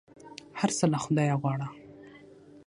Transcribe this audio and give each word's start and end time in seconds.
هر 0.59 0.69
څه 0.77 0.85
له 0.91 0.97
خدایه 1.03 1.35
غواړه! 1.41 1.67